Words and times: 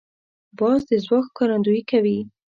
باز 0.57 0.81
د 0.89 0.91
ځواک 1.05 1.25
ښکارندویي 1.31 1.83
کوي 1.91 2.19